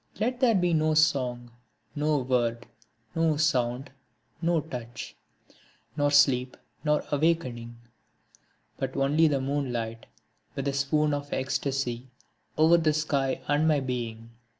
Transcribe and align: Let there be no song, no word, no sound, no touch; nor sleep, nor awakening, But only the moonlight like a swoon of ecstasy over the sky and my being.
Let 0.19 0.39
there 0.39 0.55
be 0.55 0.73
no 0.73 0.95
song, 0.95 1.51
no 1.93 2.17
word, 2.17 2.65
no 3.15 3.37
sound, 3.37 3.91
no 4.41 4.59
touch; 4.61 5.15
nor 5.95 6.09
sleep, 6.09 6.57
nor 6.83 7.03
awakening, 7.11 7.75
But 8.77 8.97
only 8.97 9.27
the 9.27 9.39
moonlight 9.39 10.07
like 10.57 10.67
a 10.67 10.73
swoon 10.73 11.13
of 11.13 11.31
ecstasy 11.31 12.07
over 12.57 12.77
the 12.77 12.93
sky 12.93 13.41
and 13.47 13.67
my 13.67 13.79
being. 13.79 14.31